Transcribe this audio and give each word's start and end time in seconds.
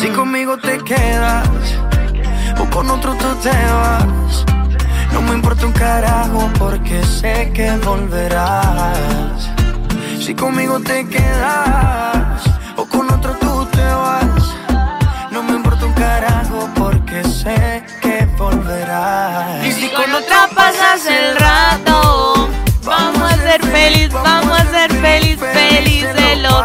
Si 0.00 0.08
conmigo 0.08 0.56
te 0.56 0.78
quedas 0.78 1.46
o 2.58 2.64
con 2.70 2.90
otro 2.90 3.14
tú 3.16 3.34
te 3.42 3.50
vas. 3.50 4.46
No 5.12 5.20
me 5.20 5.34
importa 5.34 5.66
un 5.66 5.72
carajo 5.72 6.48
porque 6.58 7.04
sé 7.04 7.52
que 7.52 7.70
volverás. 7.84 9.50
Si 10.18 10.34
conmigo 10.34 10.80
te 10.80 11.06
quedas 11.06 12.42
o 12.78 12.86
con 12.86 13.12
otro 13.12 13.34
tú 13.40 13.66
te 13.66 13.84
vas. 13.84 14.54
No 15.32 15.42
me 15.42 15.52
importa 15.52 15.84
un 15.84 15.92
carajo 15.92 16.66
porque 16.76 17.22
sé 17.24 17.84
que 18.00 18.26
volverás. 18.38 19.66
Y 19.66 19.72
si 19.72 19.90
con 19.90 20.14
otra 20.14 20.48
pasas 20.54 21.04
el 21.04 21.36
rato, 21.36 22.48
vamos 22.84 23.32
a 23.32 23.36
ser 23.36 23.62
feliz, 23.66 24.10
vamos 24.14 24.60
a 24.60 24.64
ser 24.64 24.92
feliz, 24.94 25.38
felices 25.38 26.38
los 26.38 26.52
cuatro. 26.52 26.59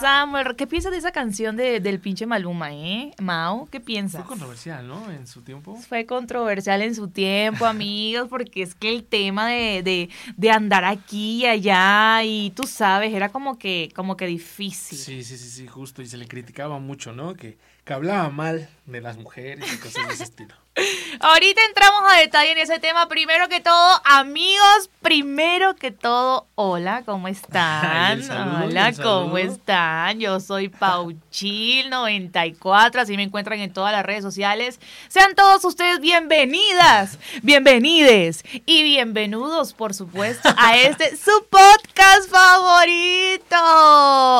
Pasamos. 0.00 0.44
¿Qué 0.56 0.68
piensas 0.68 0.92
de 0.92 0.98
esa 0.98 1.10
canción 1.10 1.56
de, 1.56 1.80
del 1.80 1.98
pinche 1.98 2.24
Maluma, 2.24 2.72
eh? 2.72 3.10
Mao, 3.20 3.68
¿qué 3.68 3.80
piensas? 3.80 4.20
Fue 4.20 4.28
controversial, 4.28 4.86
¿no? 4.86 5.10
En 5.10 5.26
su 5.26 5.42
tiempo. 5.42 5.74
Fue 5.74 6.06
controversial 6.06 6.82
en 6.82 6.94
su 6.94 7.08
tiempo, 7.08 7.66
amigos, 7.66 8.28
porque 8.30 8.62
es 8.62 8.76
que 8.76 8.90
el 8.90 9.02
tema 9.02 9.48
de, 9.48 9.82
de, 9.82 10.08
de 10.36 10.50
andar 10.52 10.84
aquí 10.84 11.38
y 11.38 11.46
allá, 11.46 12.22
y 12.22 12.50
tú 12.50 12.62
sabes, 12.62 13.12
era 13.12 13.30
como 13.30 13.58
que, 13.58 13.90
como 13.96 14.16
que 14.16 14.26
difícil. 14.26 14.96
Sí, 14.96 15.24
sí, 15.24 15.36
sí, 15.36 15.50
sí, 15.50 15.66
justo. 15.66 16.00
Y 16.00 16.06
se 16.06 16.16
le 16.16 16.28
criticaba 16.28 16.78
mucho, 16.78 17.12
¿no? 17.12 17.34
Que, 17.34 17.58
que 17.84 17.92
hablaba 17.92 18.30
mal 18.30 18.68
de 18.88 19.00
las 19.02 19.18
mujeres 19.18 19.70
y 19.72 19.76
cosas 19.76 20.08
de 20.08 20.14
ese 20.14 20.24
estilo. 20.24 20.54
Ahorita 21.20 21.60
entramos 21.68 22.00
a 22.10 22.16
detalle 22.18 22.52
en 22.52 22.58
ese 22.58 22.78
tema. 22.78 23.08
Primero 23.08 23.48
que 23.48 23.58
todo, 23.60 24.00
amigos, 24.04 24.88
primero 25.02 25.74
que 25.74 25.90
todo, 25.90 26.46
hola, 26.54 27.02
¿cómo 27.04 27.26
están? 27.28 28.22
saludo, 28.22 28.66
hola. 28.66 28.92
¿cómo 29.02 29.36
están? 29.38 30.20
Yo 30.20 30.38
soy 30.40 30.68
Pauchil94, 30.68 32.96
así 32.96 33.16
me 33.16 33.24
encuentran 33.24 33.58
en 33.60 33.72
todas 33.72 33.92
las 33.92 34.06
redes 34.06 34.22
sociales. 34.22 34.78
Sean 35.08 35.34
todos 35.34 35.64
ustedes 35.64 35.98
bienvenidas, 36.00 37.18
bienvenides 37.42 38.44
y 38.64 38.84
bienvenidos, 38.84 39.74
por 39.74 39.94
supuesto, 39.94 40.48
a 40.56 40.76
este 40.76 41.16
su 41.16 41.32
podcast 41.50 42.30
favorito. 42.30 43.56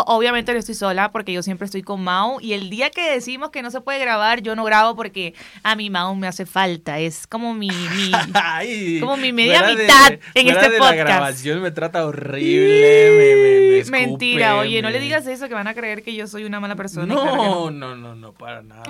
Obviamente 0.06 0.52
no 0.52 0.58
estoy 0.58 0.74
sola 0.74 1.10
porque 1.10 1.32
yo 1.32 1.42
siempre 1.42 1.64
estoy 1.66 1.82
con 1.82 2.04
Mau 2.04 2.38
y 2.40 2.52
el 2.52 2.70
día 2.70 2.90
que 2.90 3.10
decimos 3.10 3.50
que 3.50 3.62
no 3.62 3.70
se 3.70 3.80
puede 3.80 3.98
grabar, 3.98 4.37
yo 4.38 4.54
no 4.56 4.64
grabo 4.64 4.96
porque 4.96 5.34
a 5.62 5.76
mi 5.76 5.90
Mau 5.90 6.14
me 6.14 6.26
hace 6.26 6.46
falta. 6.46 6.98
Es 6.98 7.26
como 7.26 7.54
mi, 7.54 7.68
mi, 7.68 8.12
Ay, 8.34 9.00
Como 9.00 9.16
mi 9.16 9.32
media 9.32 9.62
de- 9.62 9.76
mitad 9.76 10.12
en 10.34 10.48
este 10.48 10.70
de 10.70 10.78
podcast. 10.78 10.96
La 10.98 11.04
grabación 11.04 11.62
me 11.62 11.70
trata 11.70 12.06
horrible. 12.06 13.10
me, 13.10 13.16
me, 13.16 13.70
me 13.70 13.78
escupe, 13.78 13.98
Mentira, 14.06 14.56
oye, 14.58 14.82
no 14.82 14.90
le 14.90 15.00
digas 15.00 15.26
eso 15.26 15.48
que 15.48 15.54
van 15.54 15.66
a 15.68 15.74
creer 15.74 16.02
que 16.02 16.14
yo 16.14 16.26
soy 16.26 16.44
una 16.44 16.60
mala 16.60 16.74
persona. 16.76 17.14
claro 17.14 17.36
No, 17.36 17.70
no, 17.70 17.94
no, 17.96 18.14
no, 18.14 18.32
para 18.32 18.62
nada. 18.62 18.82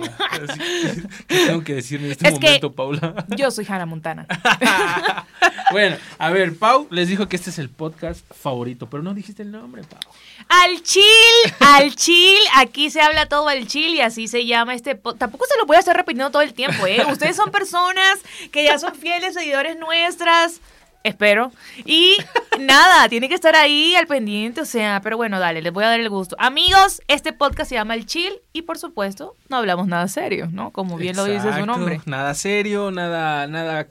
¿Qué 1.27 1.47
tengo 1.47 1.63
que 1.65 1.75
decir 1.75 2.01
en 2.03 2.11
este 2.13 2.29
Es 2.29 2.39
que- 2.39 2.47
momento, 2.47 2.73
Paula? 2.73 3.27
Yo 3.37 3.51
soy 3.51 3.67
Hannah 3.69 3.87
Montana. 3.87 4.27
bueno, 5.71 5.97
a 6.19 6.31
ver, 6.31 6.57
Pau 6.57 6.87
les 6.91 7.09
dijo 7.09 7.29
que 7.29 7.37
este 7.37 7.51
es 7.51 7.59
el 7.59 7.69
podcast 7.69 8.25
favorito, 8.35 8.89
pero 8.89 9.03
no 9.03 9.15
dijiste 9.15 9.43
el 9.43 9.51
nombre, 9.51 9.83
Pau. 9.83 10.01
Al 10.49 10.83
chill, 10.83 11.53
al 11.61 11.95
chill, 11.95 12.39
aquí 12.57 12.91
se 12.91 13.01
habla 13.01 13.27
todo 13.27 13.49
al 13.49 13.67
chill 13.67 13.95
y 13.95 14.01
así 14.01 14.29
se 14.29 14.47
llama 14.47 14.75
este 14.75 14.95
po- 14.95 15.15
Tampoco 15.39 15.53
se 15.55 15.59
lo 15.61 15.67
voy 15.67 15.77
a 15.77 15.79
estar 15.79 15.97
repitiendo 15.97 16.33
todo 16.33 16.43
el 16.43 16.53
tiempo, 16.53 16.85
¿eh? 16.89 17.01
Ustedes 17.13 17.37
son 17.37 17.53
personas 17.53 18.19
que 18.51 18.65
ya 18.65 18.77
son 18.77 18.97
fieles 18.97 19.35
seguidores 19.35 19.79
nuestras. 19.79 20.61
Espero. 21.05 21.53
Y 21.85 22.17
nada, 22.59 23.09
tiene 23.09 23.29
que 23.29 23.37
estar 23.37 23.55
ahí 23.55 23.95
al 23.95 24.09
pendiente, 24.09 24.63
o 24.63 24.65
sea, 24.65 25.01
pero 25.01 25.17
bueno, 25.17 25.39
dale, 25.39 25.63
les 25.63 25.73
voy 25.73 25.85
a 25.85 25.91
dar 25.91 26.01
el 26.01 26.11
gusto. 26.11 26.35
Amigos, 26.41 27.01
este 27.07 27.33
podcast 27.33 27.69
se 27.69 27.77
llama 27.77 27.95
El 27.95 28.05
Chill 28.05 28.33
y 28.53 28.63
por 28.63 28.79
supuesto 28.79 29.37
no 29.49 29.59
hablamos 29.59 29.87
nada 29.87 30.09
serio, 30.09 30.49
¿no? 30.51 30.73
Como 30.73 30.97
bien 30.97 31.15
lo 31.15 31.25
dice 31.25 31.53
su 31.57 31.67
nombre. 31.67 32.01
Nada 32.05 32.35
serio, 32.35 32.91
nada, 32.91 33.47
nada 33.47 33.87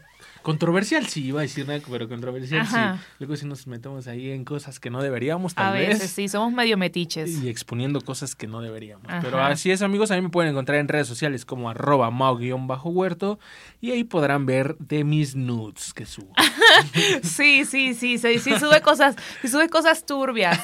controversial, 0.48 1.06
sí, 1.08 1.25
iba 1.25 1.41
a 1.41 1.44
decir 1.44 1.68
nada, 1.68 1.80
pero 1.91 2.08
controversial, 2.08 2.62
Ajá. 2.62 2.97
sí. 2.97 3.06
Luego 3.19 3.35
si 3.35 3.46
nos 3.46 3.68
metemos 3.68 4.08
ahí 4.08 4.31
en 4.31 4.46
cosas 4.46 4.80
que 4.80 4.90
no 4.90 5.02
deberíamos, 5.02 5.53
tal 5.53 5.68
A 5.68 5.72
vez. 5.72 5.90
veces 5.90 6.12
sí, 6.12 6.30
somos 6.30 6.53
medio 6.53 6.78
metiches. 6.78 7.30
Y 7.44 7.50
exponiendo 7.50 8.00
cosas 8.00 8.34
que 8.34 8.47
no 8.47 8.62
deberíamos. 8.62 9.06
Ajá. 9.09 9.19
Pero 9.22 9.44
así 9.44 9.72
es, 9.72 9.81
amigos. 9.81 10.09
A 10.12 10.16
mí 10.16 10.22
me 10.22 10.30
pueden 10.30 10.52
encontrar 10.52 10.80
en 10.80 10.88
redes 10.88 11.07
sociales 11.07 11.44
como 11.44 11.69
arroba 11.69 12.09
mau-huerto. 12.12 13.40
Y 13.81 13.91
ahí 13.91 14.03
podrán 14.06 14.46
ver 14.46 14.78
de 14.80 15.03
mis 15.03 15.36
nudes 15.36 15.94
que 15.94 16.06
subo. 16.06 16.34
Sí, 17.24 17.66
sí, 17.66 17.94
sí, 17.94 18.18
sí, 18.18 18.40
sí 18.40 18.59
sube 18.59 18.81
cosas, 18.81 19.16
sí 19.41 19.47
sube 19.47 19.69
cosas 19.69 20.06
turbias. 20.06 20.59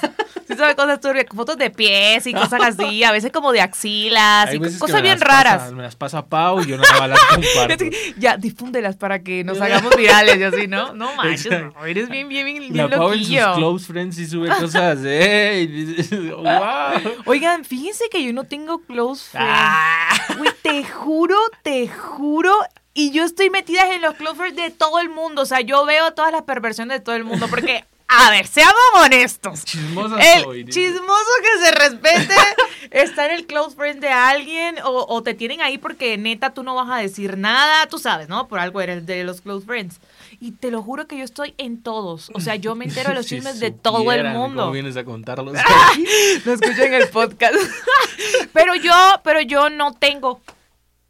Sí 0.47 0.53
sube 0.55 0.75
cosas 0.75 0.99
turbias, 0.99 1.25
fotos 1.33 1.57
de 1.57 1.69
pies 1.69 2.27
y 2.27 2.33
cosas 2.33 2.61
así, 2.61 3.03
a 3.03 3.11
veces 3.11 3.31
como 3.31 3.51
de 3.51 3.61
axilas 3.61 4.49
Hay 4.49 4.57
y 4.57 4.77
cosas 4.77 5.01
bien 5.01 5.19
raras. 5.21 5.63
pasa- 5.63 5.75
me 5.75 5.83
las 5.83 5.95
pasa 5.95 6.25
Pau 6.25 6.61
y 6.61 6.67
yo 6.67 6.77
más 6.77 7.09
las 7.09 7.19
comparto. 7.35 7.85
Ya, 8.17 8.37
difúndelas 8.37 8.95
para 8.97 9.19
que 9.23 9.43
nos 9.43 9.59
hagamos 9.73 9.95
virales 9.95 10.37
y 10.37 10.43
así, 10.43 10.67
¿no? 10.67 10.93
No 10.93 11.15
manches, 11.15 11.51
no, 11.51 11.85
eres 11.85 12.09
bien, 12.09 12.27
bien, 12.27 12.45
bien, 12.45 12.59
bien 12.59 12.77
La 12.77 12.89
Pau 12.89 13.13
en 13.13 13.23
sus 13.23 13.55
close 13.55 13.85
friends 13.85 14.17
y 14.19 14.27
sube 14.27 14.49
cosas 14.49 15.01
dices, 15.03 16.09
wow. 16.31 16.43
Oigan, 17.25 17.65
fíjense 17.65 18.05
que 18.09 18.23
yo 18.23 18.33
no 18.33 18.43
tengo 18.45 18.79
close 18.79 19.29
friends. 19.31 19.49
Ah. 19.51 20.17
Güey, 20.37 20.51
te 20.61 20.83
juro, 20.83 21.37
te 21.61 21.87
juro. 21.87 22.53
Y 22.93 23.11
yo 23.11 23.23
estoy 23.23 23.49
metida 23.49 23.93
en 23.93 24.01
los 24.01 24.15
close 24.15 24.35
friends 24.35 24.55
de 24.55 24.69
todo 24.69 24.99
el 24.99 25.09
mundo. 25.09 25.41
O 25.41 25.45
sea, 25.45 25.61
yo 25.61 25.85
veo 25.85 26.13
todas 26.13 26.31
las 26.31 26.43
perversiones 26.43 26.99
de 26.99 27.03
todo 27.03 27.15
el 27.15 27.23
mundo. 27.23 27.47
Porque, 27.47 27.85
a 28.15 28.29
ver, 28.29 28.47
seamos 28.47 28.75
honestos. 28.95 29.65
Chismosa. 29.65 30.17
El 30.19 30.69
chismoso 30.69 31.31
que 31.41 31.65
se 31.65 31.71
respete 31.71 32.35
está 32.91 33.25
en 33.25 33.31
el 33.31 33.45
close 33.45 33.75
friend 33.75 33.99
de 33.99 34.09
alguien 34.09 34.75
o, 34.83 35.05
o 35.07 35.23
te 35.23 35.33
tienen 35.33 35.61
ahí 35.61 35.77
porque 35.77 36.17
neta 36.17 36.53
tú 36.53 36.63
no 36.63 36.75
vas 36.75 36.89
a 36.89 36.97
decir 36.97 37.37
nada, 37.37 37.87
tú 37.87 37.97
sabes, 37.97 38.29
¿no? 38.29 38.47
Por 38.47 38.59
algo 38.59 38.81
eres 38.81 39.05
de 39.05 39.23
los 39.23 39.41
close 39.41 39.65
friends. 39.65 39.99
Y 40.39 40.51
te 40.51 40.71
lo 40.71 40.81
juro 40.81 41.07
que 41.07 41.17
yo 41.17 41.23
estoy 41.23 41.53
en 41.57 41.81
todos. 41.81 42.29
O 42.33 42.41
sea, 42.41 42.55
yo 42.55 42.75
me 42.75 42.85
entero 42.85 43.09
de 43.09 43.15
los 43.15 43.25
Si 43.33 43.35
chismes 43.35 43.59
de 43.59 43.71
todo 43.71 44.11
el 44.11 44.25
mundo. 44.25 44.63
¿Cómo 44.63 44.73
vienes 44.73 44.97
a 44.97 45.03
contarlos? 45.03 45.55
Lo 46.45 46.53
escuché 46.53 46.87
en 46.87 46.93
el 46.95 47.07
podcast. 47.09 47.55
pero 48.51 48.75
yo, 48.75 48.93
pero 49.23 49.41
yo 49.41 49.69
no 49.69 49.93
tengo. 49.93 50.41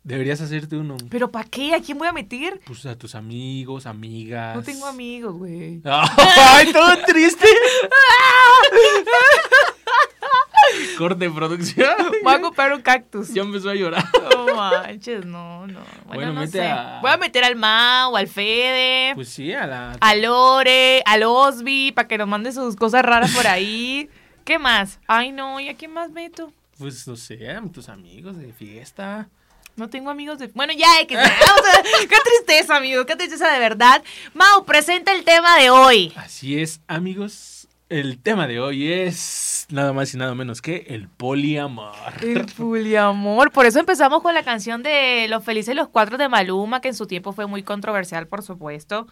Deberías 0.03 0.41
hacerte 0.41 0.75
uno. 0.75 0.97
¿Pero 1.09 1.31
para 1.31 1.47
qué? 1.49 1.73
¿A 1.73 1.81
quién 1.81 1.97
voy 1.97 2.07
a 2.07 2.11
meter? 2.11 2.59
Pues 2.65 2.85
a 2.85 2.97
tus 2.97 3.15
amigos, 3.15 3.85
amigas. 3.85 4.55
No 4.55 4.61
tengo 4.61 4.85
amigos, 4.85 5.33
güey. 5.37 5.81
¡Ay, 5.85 6.71
todo 6.73 6.97
triste! 7.07 7.47
Corte 10.97 11.29
producción. 11.29 11.93
Voy 12.23 12.33
a 12.33 12.41
comprar 12.41 12.73
un 12.73 12.81
cactus. 12.81 13.33
Ya 13.33 13.41
empezó 13.43 13.69
a 13.69 13.75
llorar. 13.75 14.03
No 14.53 14.55
manches, 14.55 15.25
no, 15.25 15.65
no. 15.67 15.79
Bueno, 15.79 16.03
Bueno, 16.13 16.33
no 16.33 16.39
mete 16.41 16.59
sé. 16.59 16.67
a- 16.69 16.99
Voy 17.01 17.09
a 17.11 17.17
meter 17.17 17.43
al 17.43 17.55
Mau, 17.55 18.15
al 18.15 18.27
Fede. 18.27 19.13
Pues 19.15 19.29
sí, 19.29 19.51
a 19.53 19.65
la. 19.65 19.97
a 19.99 20.15
Lore, 20.15 21.01
al 21.05 21.23
Osby, 21.23 21.91
para 21.91 22.07
que 22.07 22.17
nos 22.19 22.27
mande 22.27 22.51
sus 22.51 22.75
cosas 22.75 23.03
raras 23.03 23.33
por 23.35 23.47
ahí. 23.47 24.09
¿Qué 24.45 24.59
más? 24.59 24.99
Ay, 25.07 25.31
no, 25.31 25.59
¿y 25.59 25.69
a 25.69 25.75
quién 25.75 25.91
más 25.91 26.11
meto? 26.11 26.53
Pues 26.77 27.07
no 27.07 27.15
sé, 27.15 27.49
a 27.49 27.61
tus 27.63 27.89
amigos 27.89 28.37
de 28.37 28.53
fiesta. 28.53 29.27
No 29.75 29.89
tengo 29.89 30.09
amigos 30.11 30.37
de... 30.39 30.47
Bueno, 30.47 30.73
ya, 30.73 30.99
X. 31.01 31.17
vamos 31.17 31.61
a- 31.73 31.81
Qué 32.07 32.15
tristeza, 32.23 32.75
amigo, 32.77 33.05
qué 33.05 33.15
tristeza 33.15 33.51
de 33.51 33.59
verdad. 33.59 34.03
Mau, 34.33 34.65
presenta 34.65 35.11
el 35.13 35.23
tema 35.23 35.57
de 35.57 35.69
hoy. 35.71 36.13
Así 36.15 36.59
es, 36.61 36.81
amigos. 36.87 37.67
El 37.89 38.17
tema 38.19 38.47
de 38.47 38.59
hoy 38.59 38.91
es 38.91 39.67
nada 39.69 39.93
más 39.93 40.13
y 40.13 40.17
nada 40.17 40.33
menos 40.33 40.61
que 40.61 40.85
el 40.89 41.09
poliamor. 41.09 41.93
El 42.21 42.45
poliamor. 42.45 43.51
Por 43.51 43.65
eso 43.65 43.79
empezamos 43.79 44.21
con 44.23 44.33
la 44.33 44.43
canción 44.43 44.81
de 44.83 45.27
Los 45.29 45.43
Felices 45.43 45.75
los 45.75 45.89
Cuatro 45.89 46.17
de 46.17 46.27
Maluma, 46.29 46.81
que 46.81 46.87
en 46.87 46.95
su 46.95 47.05
tiempo 47.07 47.33
fue 47.33 47.45
muy 47.45 47.61
controversial, 47.61 48.27
por 48.27 48.41
supuesto. 48.41 49.07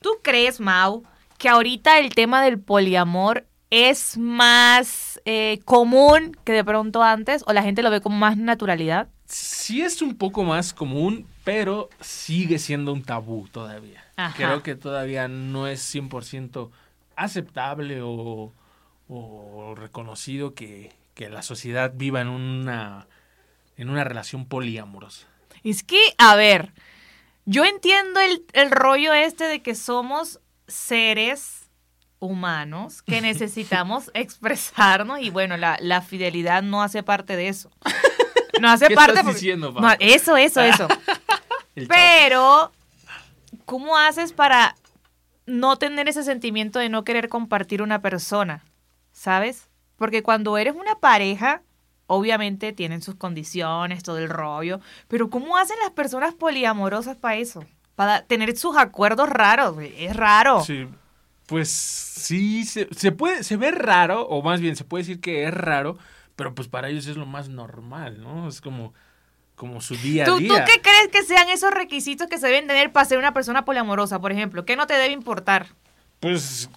¿Tú 0.00 0.10
crees, 0.22 0.58
Mau, 0.60 1.04
que 1.38 1.48
ahorita 1.48 1.98
el 1.98 2.14
tema 2.14 2.42
del 2.42 2.58
poliamor 2.60 3.46
es 3.70 4.16
más 4.18 5.20
eh, 5.24 5.60
común 5.64 6.36
que 6.44 6.52
de 6.52 6.64
pronto 6.64 7.02
antes? 7.02 7.44
¿O 7.46 7.52
la 7.52 7.62
gente 7.62 7.82
lo 7.82 7.90
ve 7.90 8.00
con 8.00 8.18
más 8.18 8.36
naturalidad? 8.36 9.08
Sí 9.34 9.82
es 9.82 10.00
un 10.00 10.14
poco 10.14 10.44
más 10.44 10.72
común, 10.72 11.26
pero 11.42 11.90
sigue 12.00 12.60
siendo 12.60 12.92
un 12.92 13.02
tabú 13.02 13.48
todavía. 13.48 14.04
Ajá. 14.14 14.36
Creo 14.36 14.62
que 14.62 14.76
todavía 14.76 15.26
no 15.26 15.66
es 15.66 15.92
100% 15.92 16.70
aceptable 17.16 18.00
o, 18.00 18.52
o 19.08 19.74
reconocido 19.74 20.54
que, 20.54 20.92
que 21.14 21.30
la 21.30 21.42
sociedad 21.42 21.92
viva 21.96 22.20
en 22.20 22.28
una, 22.28 23.08
en 23.76 23.90
una 23.90 24.04
relación 24.04 24.46
poliamorosa. 24.46 25.26
Es 25.64 25.82
que, 25.82 25.98
a 26.16 26.36
ver, 26.36 26.72
yo 27.44 27.64
entiendo 27.64 28.20
el, 28.20 28.44
el 28.52 28.70
rollo 28.70 29.14
este 29.14 29.48
de 29.48 29.62
que 29.62 29.74
somos 29.74 30.38
seres 30.68 31.70
humanos 32.20 33.02
que 33.02 33.20
necesitamos 33.20 34.12
expresarnos 34.14 35.18
y 35.18 35.30
bueno, 35.30 35.56
la, 35.56 35.76
la 35.80 36.02
fidelidad 36.02 36.62
no 36.62 36.84
hace 36.84 37.02
parte 37.02 37.34
de 37.34 37.48
eso. 37.48 37.72
No 38.60 38.70
hace 38.70 38.86
¿Qué 38.88 38.94
parte 38.94 39.12
estás 39.12 39.24
porque- 39.24 39.38
diciendo? 39.40 39.72
No, 39.72 39.88
eso, 39.98 40.36
eso, 40.36 40.60
eso. 40.60 40.88
Pero, 41.88 42.72
¿cómo 43.64 43.96
haces 43.96 44.32
para 44.32 44.76
no 45.46 45.76
tener 45.76 46.08
ese 46.08 46.22
sentimiento 46.22 46.78
de 46.78 46.88
no 46.88 47.04
querer 47.04 47.28
compartir 47.28 47.82
una 47.82 48.00
persona? 48.00 48.64
¿Sabes? 49.12 49.68
Porque 49.96 50.22
cuando 50.22 50.56
eres 50.58 50.74
una 50.74 50.96
pareja, 50.96 51.62
obviamente 52.06 52.72
tienen 52.72 53.02
sus 53.02 53.14
condiciones, 53.14 54.02
todo 54.02 54.18
el 54.18 54.28
rollo, 54.28 54.80
pero 55.08 55.30
¿cómo 55.30 55.56
hacen 55.56 55.76
las 55.82 55.90
personas 55.92 56.34
poliamorosas 56.34 57.16
para 57.16 57.36
eso? 57.36 57.64
Para 57.94 58.22
tener 58.22 58.56
sus 58.56 58.76
acuerdos 58.76 59.28
raros, 59.28 59.76
es 59.96 60.14
raro. 60.16 60.62
Sí, 60.64 60.88
pues 61.46 61.70
sí, 61.70 62.64
se, 62.64 62.88
se 62.94 63.12
puede, 63.12 63.44
se 63.44 63.56
ve 63.56 63.70
raro, 63.70 64.22
o 64.26 64.42
más 64.42 64.60
bien 64.60 64.74
se 64.76 64.84
puede 64.84 65.02
decir 65.04 65.20
que 65.20 65.44
es 65.44 65.54
raro, 65.54 65.96
pero 66.36 66.54
pues 66.54 66.68
para 66.68 66.88
ellos 66.88 67.06
es 67.06 67.16
lo 67.16 67.26
más 67.26 67.48
normal, 67.48 68.20
¿no? 68.22 68.48
Es 68.48 68.60
como, 68.60 68.94
como 69.54 69.80
su 69.80 69.96
día 69.96 70.24
a 70.24 70.26
¿Tú, 70.26 70.38
día. 70.38 70.48
¿Tú 70.48 70.54
qué 70.54 70.80
crees 70.80 71.08
que 71.12 71.22
sean 71.22 71.48
esos 71.48 71.70
requisitos 71.72 72.28
que 72.28 72.38
se 72.38 72.46
deben 72.46 72.66
tener 72.66 72.92
para 72.92 73.06
ser 73.06 73.18
una 73.18 73.34
persona 73.34 73.64
poliamorosa, 73.64 74.20
por 74.20 74.32
ejemplo? 74.32 74.64
¿Qué 74.64 74.76
no 74.76 74.86
te 74.86 74.94
debe 74.94 75.12
importar? 75.12 75.68
Pues 76.20 76.70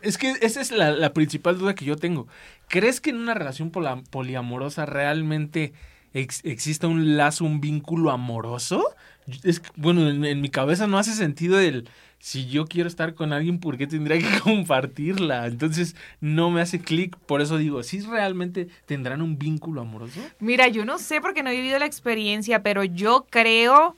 es 0.00 0.18
que 0.18 0.34
esa 0.40 0.60
es 0.60 0.70
la, 0.70 0.90
la 0.90 1.12
principal 1.12 1.58
duda 1.58 1.74
que 1.74 1.84
yo 1.84 1.96
tengo. 1.96 2.26
¿Crees 2.68 3.00
que 3.00 3.10
en 3.10 3.16
una 3.16 3.34
relación 3.34 3.70
poliamorosa 3.70 4.86
realmente 4.86 5.72
ex- 6.20 6.44
exista 6.44 6.86
un 6.88 7.16
lazo, 7.16 7.44
un 7.44 7.60
vínculo 7.60 8.10
amoroso? 8.10 8.84
Es 9.42 9.60
bueno, 9.76 10.08
en, 10.08 10.24
en 10.24 10.40
mi 10.40 10.48
cabeza 10.50 10.86
no 10.86 10.98
hace 10.98 11.12
sentido 11.14 11.58
el 11.58 11.88
si 12.18 12.46
yo 12.46 12.64
quiero 12.66 12.88
estar 12.88 13.14
con 13.14 13.32
alguien, 13.32 13.60
¿por 13.60 13.76
qué 13.76 13.86
tendría 13.86 14.18
que 14.18 14.40
compartirla? 14.42 15.46
Entonces 15.46 15.94
no 16.20 16.50
me 16.50 16.60
hace 16.60 16.80
clic, 16.80 17.16
por 17.26 17.40
eso 17.40 17.58
digo, 17.58 17.82
¿sí 17.82 18.00
realmente 18.00 18.68
tendrán 18.86 19.20
un 19.22 19.38
vínculo 19.38 19.80
amoroso? 19.82 20.20
Mira, 20.40 20.68
yo 20.68 20.84
no 20.84 20.98
sé 20.98 21.20
porque 21.20 21.42
no 21.42 21.50
he 21.50 21.56
vivido 21.56 21.78
la 21.78 21.86
experiencia, 21.86 22.62
pero 22.62 22.82
yo 22.84 23.26
creo 23.30 23.96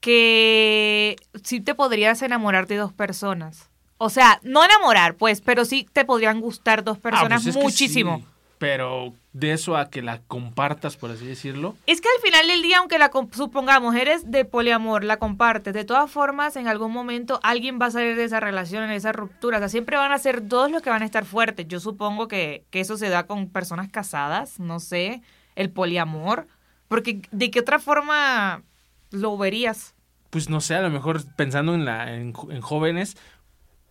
que 0.00 1.16
sí 1.42 1.60
te 1.60 1.74
podrías 1.74 2.20
enamorar 2.22 2.66
de 2.66 2.76
dos 2.76 2.92
personas. 2.92 3.70
O 3.96 4.10
sea, 4.10 4.40
no 4.42 4.64
enamorar, 4.64 5.14
pues, 5.14 5.40
pero 5.40 5.64
sí 5.64 5.86
te 5.92 6.04
podrían 6.04 6.40
gustar 6.40 6.84
dos 6.84 6.98
personas 6.98 7.40
Ah, 7.40 7.44
pues 7.44 7.46
es 7.46 7.56
que 7.56 7.62
muchísimo. 7.62 8.16
sí, 8.18 8.24
pero 8.64 9.12
de 9.34 9.52
eso 9.52 9.76
a 9.76 9.90
que 9.90 10.00
la 10.00 10.22
compartas, 10.26 10.96
por 10.96 11.10
así 11.10 11.26
decirlo. 11.26 11.76
Es 11.86 12.00
que 12.00 12.08
al 12.16 12.22
final 12.22 12.48
del 12.48 12.62
día, 12.62 12.78
aunque 12.78 12.98
la 12.98 13.10
supongamos 13.32 13.94
eres 13.94 14.30
de 14.30 14.46
poliamor, 14.46 15.04
la 15.04 15.18
compartes, 15.18 15.74
de 15.74 15.84
todas 15.84 16.10
formas, 16.10 16.56
en 16.56 16.66
algún 16.66 16.90
momento 16.90 17.40
alguien 17.42 17.78
va 17.78 17.86
a 17.86 17.90
salir 17.90 18.16
de 18.16 18.24
esa 18.24 18.40
relación, 18.40 18.82
en 18.84 18.92
esa 18.92 19.12
ruptura. 19.12 19.58
O 19.58 19.60
sea, 19.60 19.68
siempre 19.68 19.98
van 19.98 20.12
a 20.12 20.18
ser 20.18 20.48
dos 20.48 20.70
los 20.70 20.80
que 20.80 20.88
van 20.88 21.02
a 21.02 21.04
estar 21.04 21.26
fuertes. 21.26 21.68
Yo 21.68 21.78
supongo 21.78 22.26
que, 22.26 22.64
que 22.70 22.80
eso 22.80 22.96
se 22.96 23.10
da 23.10 23.26
con 23.26 23.50
personas 23.50 23.90
casadas, 23.90 24.58
no 24.58 24.80
sé, 24.80 25.20
el 25.56 25.68
poliamor. 25.68 26.46
Porque 26.88 27.20
de 27.32 27.50
qué 27.50 27.60
otra 27.60 27.78
forma 27.78 28.62
lo 29.10 29.36
verías. 29.36 29.94
pues 30.30 30.48
no 30.48 30.62
sé, 30.62 30.74
a 30.74 30.80
lo 30.80 30.88
mejor 30.88 31.22
pensando 31.36 31.74
en 31.74 31.84
la 31.84 32.14
en 32.14 32.32
jóvenes, 32.32 33.18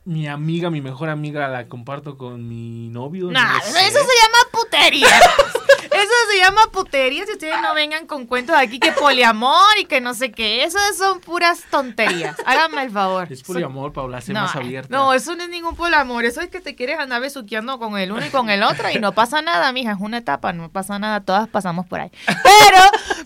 mi 0.05 0.27
amiga, 0.27 0.69
mi 0.69 0.81
mejor 0.81 1.09
amiga 1.09 1.47
la 1.47 1.67
comparto 1.67 2.17
con 2.17 2.47
mi 2.47 2.89
novio. 2.89 3.31
no 3.31 3.39
eso 3.59 3.75
se 3.75 3.81
llama 3.81 4.37
putería. 4.51 5.07
eso 5.07 6.13
se 6.29 6.37
llama 6.39 6.61
putería. 6.73 7.25
Si 7.25 7.31
ustedes 7.31 7.55
no 7.61 7.73
vengan 7.73 8.05
con 8.05 8.25
cuentos 8.25 8.55
aquí 8.57 8.79
que 8.79 8.91
poliamor 8.91 9.77
y 9.79 9.85
que 9.85 10.01
no 10.01 10.13
sé 10.13 10.31
qué. 10.31 10.65
Eso 10.65 10.77
son 10.97 11.21
puras 11.21 11.63
tonterías. 11.71 12.35
Háganme 12.45 12.83
el 12.83 12.91
favor. 12.91 13.31
Es 13.31 13.43
poliamor, 13.43 13.93
Paula, 13.93 14.19
sé 14.19 14.33
no, 14.33 14.41
más 14.41 14.55
abierta. 14.55 14.93
No, 14.93 15.13
eso 15.13 15.35
no 15.35 15.43
es 15.43 15.49
ningún 15.49 15.75
poliamor. 15.75 16.25
Eso 16.25 16.41
es 16.41 16.49
que 16.49 16.59
te 16.59 16.75
quieres 16.75 16.99
andar 16.99 17.21
besuqueando 17.21 17.79
con 17.79 17.97
el 17.97 18.11
uno 18.11 18.25
y 18.25 18.29
con 18.29 18.49
el 18.49 18.61
otro 18.63 18.89
y 18.91 18.99
no 18.99 19.13
pasa 19.13 19.41
nada, 19.41 19.71
mija. 19.71 19.93
Es 19.93 19.99
una 20.01 20.17
etapa, 20.17 20.51
no 20.51 20.69
pasa 20.69 20.99
nada. 20.99 21.21
Todas 21.21 21.47
pasamos 21.47 21.85
por 21.85 22.01
ahí. 22.01 22.11
Pero, 22.25 22.81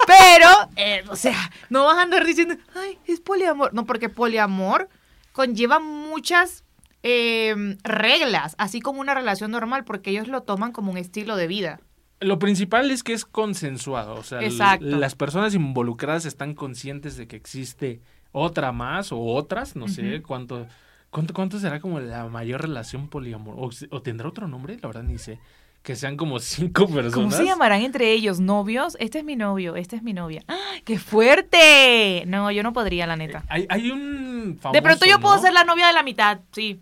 pero, 0.06 0.50
eh, 0.76 1.04
o 1.10 1.16
sea, 1.16 1.52
no 1.70 1.86
vas 1.86 1.98
a 1.98 2.04
andar 2.04 2.24
diciendo, 2.24 2.56
ay, 2.76 3.00
es 3.08 3.20
poliamor. 3.20 3.74
No, 3.74 3.86
porque 3.86 4.10
poliamor 4.10 4.90
conlleva 5.32 5.80
muchas 5.80 6.64
eh, 7.04 7.78
reglas, 7.84 8.56
así 8.58 8.82
como 8.82 9.02
una 9.02 9.14
relación 9.14 9.52
normal, 9.52 9.84
porque 9.84 10.12
ellos 10.12 10.28
lo 10.28 10.42
toman 10.42 10.72
como 10.72 10.92
un 10.92 10.98
estilo 10.98 11.36
de 11.36 11.48
vida. 11.48 11.80
Lo 12.20 12.40
principal 12.40 12.90
es 12.90 13.04
que 13.04 13.14
es 13.14 13.26
consensuado, 13.26 14.16
o 14.16 14.24
sea, 14.24 14.40
las 14.80 15.16
personas 15.16 15.54
involucradas 15.54 16.26
están 16.26 16.56
conscientes 16.56 17.16
de 17.16 17.28
que 17.28 17.36
existe 17.36 18.02
otra 18.32 18.72
más 18.72 19.12
o 19.12 19.20
otras, 19.20 19.76
no 19.76 19.88
sé 19.88 20.24
cuánto, 20.24 20.68
cuánto, 21.12 21.34
cuánto 21.36 21.60
será 21.60 21.80
como 21.80 22.00
la 22.00 22.28
mayor 22.28 22.62
relación 22.62 23.08
poliamor, 23.08 23.56
o, 23.92 24.02
tendrá 24.02 24.28
otro 24.28 24.48
nombre, 24.48 24.78
la 24.82 24.88
verdad 24.88 25.04
ni 25.04 25.20
sé, 25.20 25.40
que 25.84 25.96
sean 25.96 26.18
como 26.18 26.40
cinco 26.40 26.88
personas. 26.88 27.14
¿Cómo 27.14 27.32
se 27.32 27.46
llamarán 27.46 27.82
entre 27.82 28.12
ellos? 28.12 28.40
¿Novios? 28.40 28.98
Este 29.00 29.20
es 29.20 29.24
mi 29.24 29.36
novio, 29.36 29.76
esta 29.76 29.96
es 29.96 30.02
mi 30.02 30.14
novia. 30.14 30.44
¡Ah, 30.48 30.58
¡Qué 30.86 30.98
fuerte! 30.98 32.24
No, 32.26 32.50
yo 32.50 32.64
no 32.64 32.74
podría, 32.74 33.06
la 33.06 33.16
neta. 33.16 33.44
Hay, 33.48 33.68
hay 33.70 33.92
un 33.92 34.27
famoso, 34.56 34.72
De 34.74 34.82
pronto 34.82 35.06
yo 35.06 35.20
puedo 35.20 35.38
ser 35.40 35.54
la 35.54 35.64
novia 35.64 35.88
de 35.88 35.94
la 35.94 36.04
mitad, 36.04 36.40
sí. 36.54 36.80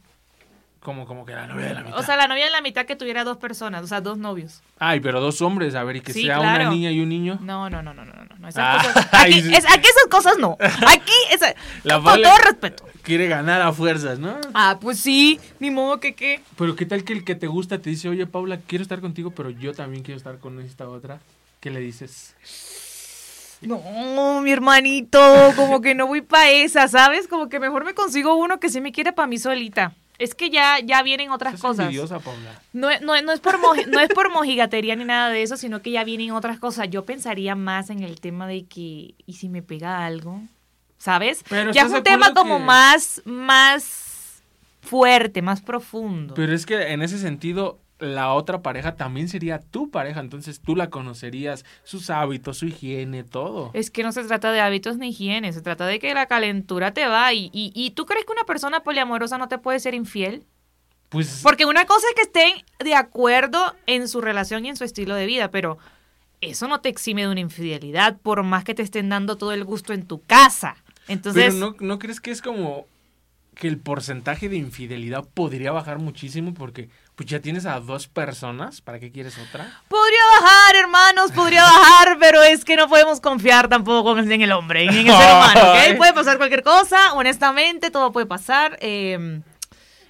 Como, 0.80 1.08
como 1.08 1.26
que 1.26 1.34
la 1.34 1.48
novia 1.48 1.66
de 1.66 1.74
la 1.74 1.82
mitad. 1.82 1.98
O 1.98 2.04
sea, 2.04 2.16
la 2.16 2.28
novia 2.28 2.46
de 2.46 2.52
la 2.52 2.62
mitad 2.62 2.86
que 2.86 2.96
tuviera 2.96 3.24
dos 3.24 3.38
personas, 3.38 3.84
o 3.84 3.88
sea, 3.88 4.02
dos 4.02 4.20
novios. 4.20 4.62
Ay, 4.78 5.00
pero 5.00 5.20
dos 5.20 5.42
hombres, 5.42 5.74
a 5.74 5.84
ver, 5.84 5.96
y 5.96 6.02
que 6.02 6.14
Sí, 6.14 6.22
sea 6.24 6.38
claro. 6.38 6.62
una 6.66 6.70
niña 6.70 6.92
y 6.92 7.00
un 7.00 7.10
niño. 7.10 7.40
No, 7.42 7.72
no, 7.72 7.82
no, 7.82 7.96
no, 7.96 8.06
no, 8.06 8.14
no. 8.14 8.36
no, 8.38 8.48
Esas 8.48 8.64
Ah, 8.64 8.82
cosas, 8.94 9.08
aquí, 9.14 9.40
es- 9.40 9.66
aquí 9.66 9.88
esas 9.88 10.06
cosas 10.12 10.38
no. 10.38 10.56
Aquí, 10.60 11.12
esa, 11.32 11.56
La 11.84 11.96
con 11.96 12.04
Vale- 12.04 12.24
todo 12.24 12.38
respeto. 12.38 12.86
Quiere 13.02 13.28
ganar 13.28 13.64
a 13.64 13.74
fuerzas, 13.74 14.20
¿no? 14.20 14.38
Ah, 14.54 14.78
pues 14.80 15.00
sí, 15.00 15.40
ni 15.60 15.72
modo 15.72 16.00
que 16.00 16.14
qué. 16.14 16.42
Pero 16.56 16.76
qué 16.76 16.86
tal 16.86 17.04
que 17.04 17.14
el 17.14 17.24
que 17.24 17.34
te 17.34 17.48
gusta 17.48 17.80
te 17.80 17.90
dice, 17.90 18.08
oye, 18.08 18.28
Paula, 18.28 18.60
quiero 18.68 18.84
estar 18.84 19.02
contigo, 19.02 19.32
pero 19.32 19.50
yo 19.50 19.74
también 19.74 20.04
quiero 20.04 20.18
estar 20.20 20.38
con 20.38 20.60
esta 20.60 20.88
otra. 20.88 21.20
¿Qué 21.62 21.72
le 21.72 21.80
dices? 21.80 22.36
No, 23.68 24.42
mi 24.42 24.52
hermanito, 24.52 25.52
como 25.56 25.82
que 25.82 25.96
no 25.96 26.08
voy 26.08 26.22
pa' 26.22 26.50
esa, 26.50 26.88
¿sabes? 26.88 27.28
Como 27.28 27.50
que 27.50 27.60
mejor 27.60 27.86
me 27.86 27.94
consigo 27.94 28.36
uno 28.36 28.60
que 28.60 28.70
sí 28.70 28.82
me 28.82 28.92
quiere 28.92 29.14
pa' 29.14 29.28
mí 29.28 29.38
solita. 29.38 29.94
Es 30.18 30.34
que 30.34 30.50
ya, 30.50 30.80
ya 30.80 31.04
vienen 31.04 31.30
otras 31.32 31.60
cosas. 31.60 31.92
Paula. 32.24 32.62
No, 32.72 32.90
es- 32.90 33.02
no, 33.02 33.16
es- 33.16 33.24
no 33.26 33.34
es 33.34 33.42
por 33.42 33.60
moji- 33.60 33.86
no 33.88 34.00
es 34.00 34.08
por 34.10 34.32
mojigatería 34.32 34.96
ni 34.96 35.04
nada 35.04 35.30
de 35.30 35.44
eso, 35.44 35.58
sino 35.58 35.82
que 35.82 35.92
ya 35.92 36.06
vienen 36.06 36.32
otras 36.32 36.58
cosas. 36.58 36.90
Yo 36.90 37.04
pensaría 37.04 37.54
más 37.56 37.90
en 37.90 38.02
el 38.02 38.22
tema 38.22 38.48
de 38.48 38.64
que, 38.66 39.14
¿y 39.26 39.34
si 39.34 39.50
me 39.50 39.62
pega 39.62 40.06
algo? 40.06 40.42
¿Sabes? 40.98 41.44
Pero 41.50 41.72
ya 41.74 41.82
es 41.82 41.88
¿estás 41.88 41.92
de 41.92 41.98
un 41.98 42.04
tema 42.04 42.34
como 42.34 42.58
que- 42.60 42.64
más, 42.64 43.22
más 43.26 44.42
fuerte, 44.82 45.42
más 45.42 45.62
profundo. 45.62 46.34
Pero 46.36 46.54
es 46.54 46.66
que 46.66 46.92
en 46.94 47.02
ese 47.02 47.18
sentido, 47.20 47.80
la 48.00 48.34
otra 48.34 48.62
pareja 48.62 48.96
también 48.96 49.30
sería 49.30 49.60
tu 49.60 49.90
pareja, 49.90 50.20
entonces 50.20 50.60
tú 50.60 50.76
la 50.76 50.90
conocerías, 50.90 51.64
sus 51.84 52.10
hábitos, 52.10 52.58
su 52.58 52.68
higiene, 52.68 53.24
todo. 53.24 53.72
Es 53.74 53.90
que 53.90 54.04
no 54.04 54.12
se 54.12 54.24
trata 54.26 54.52
de 54.52 54.60
hábitos 54.60 54.98
ni 54.98 55.10
higiene, 55.10 55.54
se 55.54 55.62
trata 55.62 55.86
de 55.86 56.00
que 56.00 56.14
la 56.14 56.26
calentura 56.26 56.94
te 56.94 57.08
va. 57.08 57.34
Y, 57.34 57.50
y, 57.54 57.72
y 57.74 57.92
tú 57.92 58.06
crees 58.06 58.26
que 58.26 58.34
una 58.34 58.44
persona 58.44 58.82
poliamorosa 58.82 59.38
no 59.38 59.48
te 59.48 59.58
puede 59.58 59.80
ser 59.80 59.94
infiel? 59.94 60.44
Pues 61.10 61.42
Porque 61.44 61.66
una 61.66 61.86
cosa 61.86 62.06
es 62.10 62.16
que 62.16 62.22
estén 62.24 62.66
de 62.84 62.96
acuerdo 62.96 63.76
en 63.86 64.08
su 64.08 64.22
relación 64.22 64.66
y 64.66 64.70
en 64.70 64.76
su 64.76 64.84
estilo 64.84 65.16
de 65.16 65.26
vida, 65.26 65.50
pero 65.52 65.78
eso 66.42 66.68
no 66.68 66.82
te 66.82 66.90
exime 66.90 67.22
de 67.22 67.30
una 67.30 67.40
infidelidad, 67.40 68.18
por 68.18 68.44
más 68.44 68.64
que 68.64 68.74
te 68.74 68.82
estén 68.82 69.10
dando 69.10 69.38
todo 69.38 69.54
el 69.54 69.64
gusto 69.64 69.94
en 69.94 70.06
tu 70.06 70.22
casa. 70.22 70.76
Entonces, 71.08 71.54
Pero 71.54 71.58
no, 71.58 71.76
¿no 71.80 72.00
crees 72.00 72.20
que 72.20 72.32
es 72.32 72.42
como 72.42 72.88
que 73.56 73.68
el 73.68 73.78
porcentaje 73.78 74.50
de 74.50 74.58
infidelidad 74.58 75.26
podría 75.34 75.72
bajar 75.72 76.00
muchísimo 76.00 76.54
porque 76.54 76.90
pues 77.16 77.30
ya 77.30 77.40
tienes 77.40 77.66
a 77.66 77.80
dos 77.80 78.08
personas, 78.08 78.82
¿para 78.82 79.00
qué 79.00 79.12
quieres 79.12 79.38
otra? 79.38 79.82
podría 79.88 80.20
bajar, 80.42 80.76
hermanos, 80.76 81.32
podría 81.32 81.64
bajar, 81.64 82.18
pero 82.20 82.44
es 82.44 82.66
que 82.66 82.76
no 82.76 82.90
podemos 82.90 83.22
confiar 83.22 83.70
tampoco 83.70 84.18
en 84.18 84.42
el 84.42 84.52
hombre, 84.52 84.84
en 84.84 84.90
el 84.90 85.06
ser 85.06 85.32
humano. 85.34 85.62
¿ok? 85.72 85.78
Puede 85.98 86.14
pasar 86.14 86.38
cualquier 86.38 86.64
cosa, 86.64 87.14
honestamente, 87.14 87.90
todo 87.90 88.12
puede 88.12 88.26
pasar. 88.26 88.78
eh, 88.82 89.42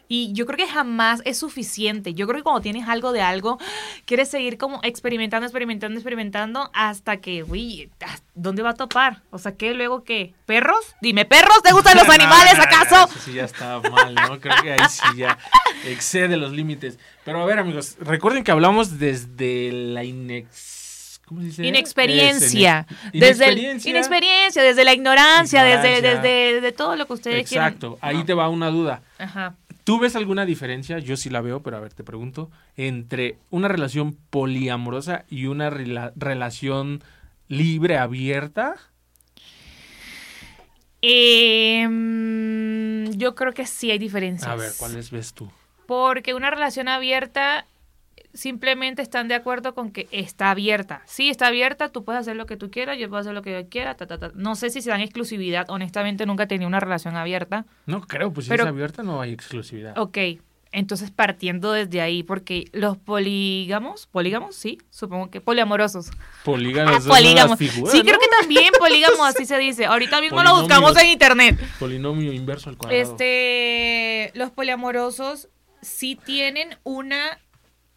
y 0.08 0.34
yo 0.34 0.46
creo 0.46 0.58
que 0.58 0.68
jamás 0.72 1.22
es 1.26 1.38
suficiente. 1.40 2.14
Yo 2.14 2.28
creo 2.28 2.38
que 2.40 2.44
cuando 2.44 2.62
tienes 2.62 2.88
algo 2.88 3.12
de 3.12 3.22
algo, 3.22 3.58
quieres 4.06 4.30
seguir 4.30 4.58
como 4.58 4.80
experimentando, 4.84 5.46
experimentando, 5.46 5.98
experimentando 5.98 6.70
hasta 6.74 7.18
que, 7.18 7.44
uy, 7.44 7.90
¿dónde 8.34 8.62
va 8.62 8.72
a 8.72 8.74
topar? 8.76 9.22
O 9.32 9.38
sea, 9.40 9.54
¿qué 9.56 9.74
luego 9.74 10.04
qué? 10.04 10.34
¿Perros? 10.46 10.96
Dime, 11.02 11.26
¿perros? 11.26 11.62
¿Te 11.64 11.72
gustan 11.74 11.98
los 11.98 12.10
animales 12.10 12.54
no, 12.54 12.60
no, 12.60 12.64
acaso? 12.64 13.10
Eso 13.12 13.20
sí 13.20 13.34
ya 13.34 13.46
está 13.46 13.80
mal, 13.80 14.14
¿no? 14.16 14.40
Creo 14.40 14.56
que 14.62 14.74
ahí 14.74 14.80
sí 14.90 15.18
ya 15.18 15.38
excede 15.86 16.38
los 16.38 16.52
límites. 16.52 16.98
Pero 17.24 17.42
a 17.42 17.46
ver, 17.46 17.60
amigos, 17.60 17.96
recuerden 18.00 18.44
que 18.44 18.52
hablamos 18.52 19.00
desde 19.00 19.72
la 19.72 20.04
inex... 20.04 20.74
¿Cómo 21.26 21.42
se 21.42 21.48
dice? 21.48 21.66
Inexperiencia. 21.66 22.86
Es, 22.88 22.98
inex- 23.14 23.20
Desde 23.20 23.48
el- 23.50 23.58
inexperiencia. 23.88 24.62
desde 24.62 24.84
la 24.84 24.94
ignorancia, 24.94 25.64
Desde, 25.64 25.98
Ignorancia. 25.98 26.22
desde, 26.22 26.54
desde 26.56 26.72
todo 26.72 26.96
lo 26.96 27.08
que 27.08 27.14
ustedes 27.14 27.50
quieran. 27.50 27.70
Exacto, 27.70 27.98
ahí 28.02 28.24
te 28.26 28.36
va 28.36 28.48
una 28.50 28.70
duda. 28.70 29.02
Ajá. 29.18 29.56
¿Tú 29.86 30.00
ves 30.00 30.16
alguna 30.18 30.46
diferencia? 30.46 31.00
Yo 31.00 31.16
sí 31.16 31.30
la 31.30 31.40
veo, 31.42 31.62
pero 31.64 31.78
a 31.78 31.80
ver, 31.80 31.94
te 31.94 32.04
pregunto. 32.04 32.52
Entre 32.76 33.38
una 33.52 33.68
relación 33.70 34.18
poliamorosa 34.32 35.24
y 35.30 35.46
una 35.46 35.70
rela- 35.70 36.12
relación 36.18 37.02
libre, 37.48 37.98
abierta. 37.98 38.76
Eh, 41.02 41.88
yo 43.16 43.36
creo 43.36 43.54
que 43.54 43.66
sí 43.68 43.92
hay 43.92 44.00
diferencias. 44.00 44.50
A 44.52 44.56
ver, 44.56 44.72
¿cuáles 44.78 45.12
ves 45.12 45.34
tú? 45.34 45.52
Porque 45.86 46.34
una 46.34 46.50
relación 46.50 46.88
abierta 46.88 47.66
simplemente 48.34 49.02
están 49.02 49.28
de 49.28 49.36
acuerdo 49.36 49.74
con 49.74 49.92
que 49.92 50.08
está 50.12 50.52
abierta. 50.52 51.02
Sí, 51.06 51.30
está 51.30 51.48
abierta, 51.48 51.90
tú 51.90 52.04
puedes 52.04 52.20
hacer 52.22 52.36
lo 52.36 52.46
que 52.46 52.58
tú 52.58 52.70
quieras, 52.70 52.98
yo 52.98 53.08
puedo 53.10 53.22
hacer 53.22 53.34
lo 53.34 53.42
que 53.42 53.52
yo 53.54 53.70
quiera. 53.70 53.96
ta, 53.96 54.08
ta, 54.08 54.18
ta. 54.18 54.32
No 54.36 54.56
sé 54.56 54.70
si 54.70 54.82
se 54.82 54.90
dan 54.90 55.02
exclusividad, 55.02 55.70
honestamente 55.70 56.26
nunca 56.26 56.44
he 56.44 56.48
tenido 56.48 56.68
una 56.68 56.80
relación 56.80 57.16
abierta. 57.16 57.66
No 57.86 58.02
creo, 58.02 58.32
pues 58.34 58.48
si 58.48 58.54
es 58.54 58.60
abierta 58.60 59.04
no 59.04 59.22
hay 59.22 59.32
exclusividad. 59.32 59.98
Ok, 59.98 60.18
Entonces, 60.72 61.10
partiendo 61.10 61.72
desde 61.72 62.02
ahí, 62.02 62.22
porque 62.24 62.66
los 62.74 62.98
polígamos, 62.98 64.08
polígamos, 64.08 64.56
sí, 64.56 64.78
supongo 64.90 65.30
que 65.32 65.40
poliamorosos. 65.40 66.12
Polígamos. 66.44 66.92
Ah, 66.94 67.00
son 67.00 67.08
nuevas 67.08 67.22
polígamos. 67.24 67.58
figuras, 67.60 67.92
Sí, 67.94 68.00
¿no? 68.00 68.04
creo 68.04 68.20
que 68.20 68.28
también 68.42 68.74
polígamos, 68.78 69.22
así 69.22 69.46
se 69.46 69.58
dice. 69.58 69.86
Ahorita 69.86 70.20
mismo 70.20 70.44
lo 70.44 70.54
buscamos 70.60 70.98
en 71.02 71.10
internet. 71.12 71.58
Polinomio 71.80 72.34
inverso 72.34 72.70
al 72.70 72.76
cuadrado. 72.78 73.02
Este, 73.02 74.32
los 74.38 74.52
poliamorosos 74.52 75.48
sí 75.82 76.20
tienen 76.26 76.76
una 76.84 77.40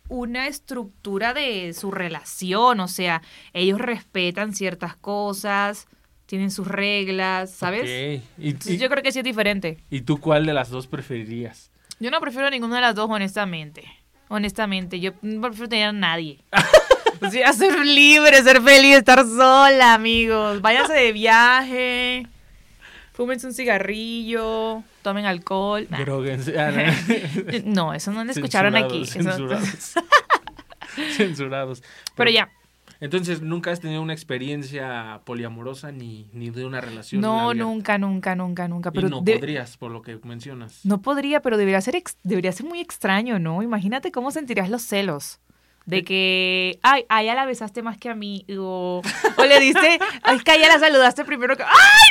una 0.08 0.46
estructura 0.46 1.34
de 1.34 1.72
su 1.74 1.90
relación, 1.90 2.80
o 2.80 2.88
sea, 2.88 3.22
ellos 3.52 3.78
respetan 3.80 4.54
ciertas 4.54 4.96
cosas, 4.96 5.86
tienen 6.26 6.50
sus 6.50 6.66
reglas, 6.68 7.50
¿sabes? 7.50 7.82
Ok. 7.82 8.24
¿Y, 8.38 8.48
Entonces, 8.50 8.74
y- 8.74 8.78
yo 8.78 8.88
creo 8.88 9.02
que 9.02 9.12
sí 9.12 9.18
es 9.20 9.24
diferente. 9.24 9.78
y 9.90 10.02
tú 10.02 10.18
cuál 10.18 10.46
de 10.46 10.52
las 10.54 10.68
dos 10.70 10.86
preferirías? 10.86 11.70
Yo 12.00 12.10
no 12.10 12.20
prefiero 12.20 12.48
ninguna 12.50 12.76
de 12.76 12.82
las 12.82 12.94
dos, 12.94 13.08
honestamente. 13.10 13.84
Honestamente, 14.28 15.00
yo 15.00 15.12
no 15.22 15.40
prefiero 15.40 15.68
tener 15.68 15.88
a 15.88 15.92
nadie. 15.92 16.44
O 17.20 17.28
sea, 17.30 17.52
ser 17.52 17.84
libre, 17.84 18.40
ser 18.44 18.62
feliz, 18.62 18.98
estar 18.98 19.24
sola, 19.26 19.94
amigos. 19.94 20.60
Váyanse 20.62 20.92
de 20.92 21.10
viaje, 21.12 22.26
fúmense 23.18 23.46
un 23.48 23.52
cigarrillo, 23.52 24.82
tomen 25.02 25.26
alcohol. 25.26 25.86
Nah. 25.90 25.98
Droguense. 25.98 26.54
Ah, 26.58 26.70
no. 26.70 26.82
No, 27.64 27.92
eso 27.92 28.12
no 28.12 28.24
lo 28.24 28.30
escucharon 28.30 28.76
aquí. 28.76 29.02
Eso- 29.02 29.12
Censurados. 29.22 29.94
Censurados. 31.16 31.82
Pero 32.16 32.30
ya, 32.30 32.48
Entonces, 33.00 33.40
¿nunca 33.42 33.70
has 33.70 33.80
tenido 33.80 34.02
una 34.02 34.12
experiencia 34.12 35.20
poliamorosa 35.24 35.92
ni, 35.92 36.28
ni 36.32 36.50
de 36.50 36.64
una 36.64 36.80
relación? 36.80 37.20
no, 37.20 37.54
nunca, 37.54 37.98
nunca, 37.98 38.34
nunca, 38.34 38.66
nunca. 38.68 38.90
Y 38.92 38.94
Pero 38.94 39.08
no 39.08 39.20
de- 39.20 39.34
podrías, 39.34 39.76
por 39.76 39.90
lo 39.90 40.02
que 40.02 40.18
mencionas. 40.24 40.80
No 40.84 41.00
podría, 41.02 41.40
pero 41.42 41.56
debería 41.56 41.80
ser, 41.80 41.94
ex- 41.96 42.16
debería 42.24 42.52
ser 42.52 42.66
muy 42.66 42.80
extraño, 42.80 43.38
¿no? 43.38 43.62
Imagínate 43.62 44.10
cómo 44.12 44.30
sentirías 44.30 44.70
los 44.70 44.82
celos. 44.82 45.40
De 45.86 46.04
que, 46.04 46.78
ay, 46.82 47.06
a 47.08 47.22
ella 47.22 47.34
la 47.34 47.46
besaste 47.46 47.80
más 47.82 47.96
que 47.96 48.10
a 48.10 48.14
mí. 48.14 48.44
O, 48.58 49.00
o 49.38 49.44
le 49.46 49.58
diste, 49.58 49.98
es 50.34 50.42
que 50.44 50.50
a 50.50 50.56
ella 50.56 50.68
la 50.68 50.78
saludaste 50.78 51.24
primero 51.24 51.56
que. 51.56 51.62
¡Ay, 51.62 51.70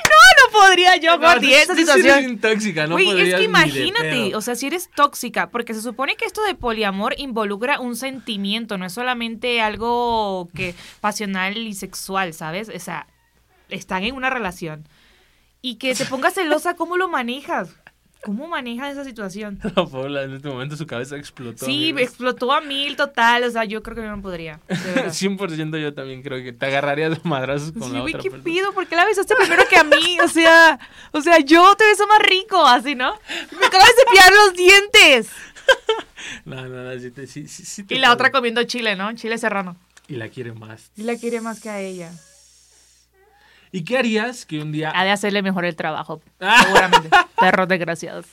no! 0.09 0.16
No 0.37 0.59
podría 0.59 0.95
yo, 0.97 1.17
No, 1.17 1.27
Gordy, 1.27 1.53
esa 1.53 1.75
situación. 1.75 2.39
tóxica, 2.39 2.87
no 2.87 2.93
Güey, 2.93 3.19
es 3.21 3.35
que 3.35 3.43
imagínate, 3.43 4.35
o 4.35 4.41
sea, 4.41 4.55
si 4.55 4.67
eres 4.67 4.89
tóxica, 4.95 5.49
porque 5.49 5.73
se 5.73 5.81
supone 5.81 6.15
que 6.15 6.25
esto 6.25 6.43
de 6.43 6.55
poliamor 6.55 7.15
involucra 7.17 7.79
un 7.79 7.95
sentimiento, 7.95 8.77
no 8.77 8.85
es 8.85 8.93
solamente 8.93 9.61
algo 9.61 10.49
que 10.53 10.75
pasional 11.01 11.57
y 11.57 11.73
sexual, 11.73 12.33
¿sabes? 12.33 12.69
O 12.69 12.79
sea, 12.79 13.07
están 13.69 14.03
en 14.03 14.15
una 14.15 14.29
relación. 14.29 14.87
Y 15.61 15.75
que 15.75 15.95
te 15.95 16.05
pongas 16.05 16.35
celosa, 16.35 16.75
¿cómo 16.75 16.97
lo 16.97 17.09
manejas? 17.09 17.69
¿Cómo 18.23 18.47
manejas 18.47 18.91
esa 18.93 19.03
situación? 19.05 19.59
La 19.75 19.85
Paula 19.85 20.23
en 20.23 20.33
este 20.35 20.47
momento 20.49 20.75
su 20.75 20.85
cabeza 20.87 21.15
explotó. 21.17 21.65
Sí, 21.65 21.91
amigos. 21.91 22.01
explotó 22.01 22.51
a 22.51 22.61
mil 22.61 22.95
total, 22.95 23.43
o 23.43 23.51
sea, 23.51 23.63
yo 23.63 23.81
creo 23.83 23.95
que 23.95 24.01
yo 24.01 24.09
no 24.15 24.21
podría. 24.21 24.59
de 24.67 24.75
verdad. 24.95 25.11
100% 25.13 25.81
yo 25.81 25.93
también 25.93 26.21
creo 26.23 26.43
que 26.43 26.51
te 26.51 26.65
agarrarías 26.65 27.11
de 27.11 27.29
madrazos 27.29 27.71
con 27.71 27.83
Sí, 27.89 27.93
la 27.93 28.03
otra 28.03 28.19
¿qué 28.19 28.29
persona. 28.31 28.43
pido? 28.43 28.73
¿Por 28.73 28.87
qué 28.87 28.95
la 28.95 29.05
besaste 29.05 29.35
primero 29.35 29.63
que 29.69 29.77
a 29.77 29.83
mí? 29.83 30.19
O 30.23 30.27
sea, 30.27 30.79
o 31.11 31.21
sea, 31.21 31.39
yo 31.39 31.75
te 31.75 31.85
beso 31.85 32.05
más 32.07 32.19
rico, 32.19 32.65
así, 32.65 32.95
¿no? 32.95 33.13
Me 33.59 33.65
acabo 33.65 33.83
de 33.85 33.91
cepillar 33.99 34.31
los 34.33 34.53
dientes. 34.55 35.29
No, 36.45 36.67
no, 36.67 36.83
no, 36.83 36.99
sí, 36.99 37.11
te- 37.11 37.27
sí, 37.27 37.47
sí, 37.47 37.63
sí 37.65 37.83
te 37.83 37.95
Y 37.95 37.99
la 37.99 38.11
otra 38.11 38.31
comiendo 38.31 38.63
chile, 38.63 38.95
¿no? 38.95 39.13
Chile 39.13 39.37
serrano. 39.37 39.75
Y 40.07 40.15
la 40.15 40.29
quiere 40.29 40.51
más. 40.53 40.91
Y 40.97 41.03
la 41.03 41.15
quiere 41.17 41.39
más 41.41 41.59
que 41.61 41.69
a 41.69 41.79
ella. 41.79 42.11
¿Y 43.71 43.83
qué 43.83 43.97
harías 43.97 44.45
que 44.45 44.61
un 44.61 44.71
día... 44.71 44.91
Ha 44.95 45.03
de 45.03 45.11
hacerle 45.11 45.41
mejor 45.41 45.65
el 45.65 45.75
trabajo, 45.75 46.21
Ah. 46.39 46.61
seguramente. 46.63 47.09
Perros 47.39 47.67
desgraciados. 47.67 48.25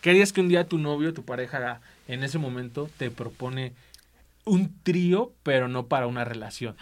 ¿Qué 0.00 0.10
harías 0.10 0.32
que 0.32 0.40
un 0.40 0.48
día 0.48 0.66
tu 0.66 0.78
novio, 0.78 1.12
tu 1.14 1.24
pareja, 1.24 1.80
en 2.08 2.22
ese 2.24 2.38
momento 2.38 2.88
te 2.98 3.10
propone 3.10 3.72
un 4.44 4.74
trío, 4.82 5.32
pero 5.42 5.68
no 5.68 5.86
para 5.86 6.06
una 6.06 6.24
relación? 6.24 6.76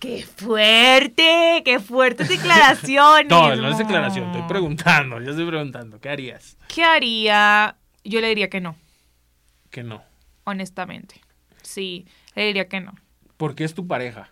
¡Qué 0.00 0.24
fuerte! 0.24 1.62
¡Qué 1.64 1.78
fuertes 1.80 2.28
declaraciones! 2.28 3.28
No, 3.30 3.54
no 3.54 3.68
es 3.70 3.78
declaración, 3.78 4.26
estoy 4.30 4.42
preguntando, 4.48 5.20
yo 5.20 5.30
estoy 5.30 5.46
preguntando, 5.46 6.00
¿qué 6.00 6.08
harías? 6.10 6.56
¿Qué 6.72 6.82
haría? 6.82 7.76
Yo 8.04 8.20
le 8.20 8.28
diría 8.28 8.48
que 8.50 8.60
no, 8.60 8.74
Que 9.70 9.82
no. 9.84 10.02
honestamente. 10.44 11.20
Sí, 11.62 12.06
le 12.34 12.46
diría 12.46 12.68
que 12.68 12.80
no. 12.80 12.94
Porque 13.36 13.64
es 13.64 13.74
tu 13.74 13.86
pareja. 13.86 14.28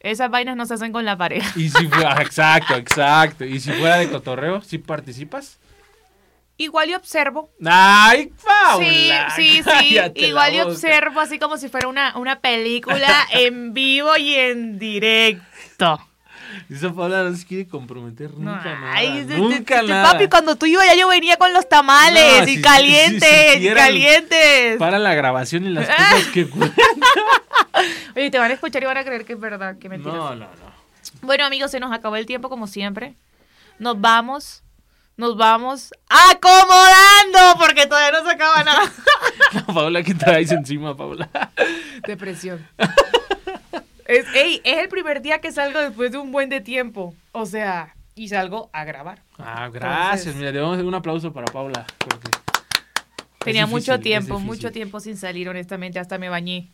Esas 0.00 0.30
vainas 0.30 0.56
no 0.56 0.66
se 0.66 0.74
hacen 0.74 0.92
con 0.92 1.04
la 1.04 1.16
pareja. 1.16 1.50
Y 1.58 1.68
si 1.70 1.88
fuera, 1.88 2.20
exacto, 2.22 2.74
exacto. 2.76 3.44
Y 3.44 3.58
si 3.60 3.72
fuera 3.72 3.96
de 3.96 4.08
cotorreo, 4.08 4.60
¿sí 4.62 4.78
participas? 4.78 5.58
Igual 6.58 6.88
y 6.90 6.94
observo. 6.94 7.50
¡Ay, 7.66 8.32
Paula! 8.42 9.30
Sí, 9.36 9.62
sí, 9.62 9.62
sí. 9.62 9.98
Igual 10.14 10.54
y 10.54 10.60
observo 10.60 11.20
así 11.20 11.38
como 11.38 11.58
si 11.58 11.68
fuera 11.68 11.86
una, 11.88 12.16
una 12.16 12.40
película 12.40 13.26
en 13.32 13.74
vivo 13.74 14.16
y 14.16 14.34
en 14.34 14.78
directo. 14.78 16.00
Esa 16.70 16.92
Paula 16.94 17.24
no 17.24 17.36
se 17.36 17.44
quiere 17.44 17.66
comprometer 17.68 18.30
No, 18.32 18.54
nunca 18.54 18.74
nada. 18.74 18.92
ay, 18.94 19.24
de- 19.24 19.34
de- 19.34 19.36
nunca 19.38 19.82
de- 19.82 19.88
nada. 19.88 20.12
Papi, 20.12 20.28
cuando 20.28 20.56
tú 20.56 20.64
ibas 20.64 20.86
ya 20.86 20.94
yo 20.94 21.08
venía 21.08 21.36
con 21.36 21.52
los 21.52 21.68
tamales 21.68 22.38
No, 22.44 22.48
y 22.48 22.56
si- 22.56 22.62
calientes, 22.62 23.54
si 23.58 23.68
y 23.68 23.74
calientes. 23.74 24.78
Para 24.78 24.98
la 24.98 25.12
grabación 25.14 25.66
y 25.66 25.70
las 25.70 25.86
cosas 25.88 26.26
que 26.32 26.48
cuentan. 26.48 26.84
Oye, 28.16 28.30
te 28.30 28.38
van 28.38 28.50
a 28.50 28.54
escuchar 28.54 28.82
y 28.82 28.86
van 28.86 28.96
a 28.96 29.04
creer 29.04 29.24
que 29.24 29.34
es 29.34 29.40
verdad, 29.40 29.78
que 29.78 29.88
mentiras. 29.88 30.14
No, 30.16 30.30
no, 30.34 30.46
no. 30.46 30.76
Bueno, 31.22 31.44
amigos, 31.44 31.70
se 31.70 31.78
nos 31.80 31.92
acabó 31.92 32.16
el 32.16 32.26
tiempo 32.26 32.48
como 32.48 32.66
siempre. 32.66 33.14
Nos 33.78 34.00
vamos. 34.00 34.62
Nos 35.18 35.36
vamos 35.36 35.92
acomodando 36.08 37.58
porque 37.58 37.86
todavía 37.86 38.18
no 38.20 38.26
se 38.28 38.34
acaba 38.34 38.62
nada. 38.64 38.92
La 39.52 39.66
Paula, 39.66 40.02
¿qué 40.02 40.14
traes 40.14 40.50
encima, 40.52 40.94
Paula? 40.96 41.30
Depresión. 42.06 42.66
es, 44.06 44.26
ey, 44.34 44.60
es 44.62 44.78
el 44.78 44.88
primer 44.88 45.22
día 45.22 45.40
que 45.40 45.52
salgo 45.52 45.80
después 45.80 46.12
de 46.12 46.18
un 46.18 46.32
buen 46.32 46.50
de 46.50 46.60
tiempo. 46.60 47.14
O 47.32 47.46
sea, 47.46 47.94
y 48.14 48.28
salgo 48.28 48.68
a 48.74 48.84
grabar. 48.84 49.22
Ah, 49.38 49.68
gracias. 49.72 50.26
Entonces- 50.26 50.36
Mira, 50.36 50.66
a 50.66 50.76
dar 50.76 50.84
un 50.84 50.94
aplauso 50.94 51.32
para 51.32 51.46
Paula. 51.46 51.86
porque 51.98 52.28
Tenía 53.38 53.66
mucho 53.66 53.98
tiempo, 54.00 54.38
mucho 54.38 54.70
tiempo 54.70 55.00
sin 55.00 55.16
salir, 55.16 55.48
honestamente. 55.48 55.98
Hasta 55.98 56.18
me 56.18 56.28
bañé. 56.28 56.68